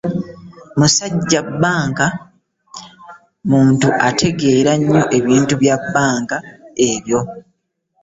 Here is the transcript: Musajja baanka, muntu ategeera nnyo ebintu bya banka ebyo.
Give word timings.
Musajja 0.79 1.39
baanka, 1.61 2.05
muntu 3.51 3.87
ategeera 4.07 4.71
nnyo 4.77 5.01
ebintu 5.17 5.53
bya 5.61 5.75
banka 5.93 6.37
ebyo. 6.89 7.19